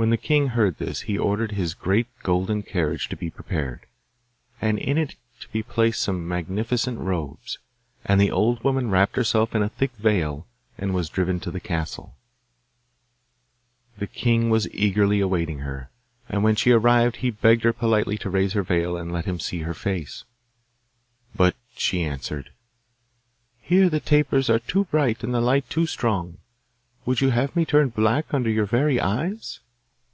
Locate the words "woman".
8.62-8.90